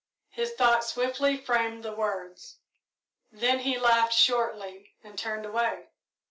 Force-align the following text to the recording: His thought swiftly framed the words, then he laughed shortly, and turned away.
His 0.31 0.53
thought 0.53 0.83
swiftly 0.83 1.37
framed 1.37 1.83
the 1.83 1.91
words, 1.93 2.57
then 3.31 3.59
he 3.59 3.77
laughed 3.77 4.13
shortly, 4.15 4.95
and 5.03 5.15
turned 5.15 5.45
away. 5.45 5.89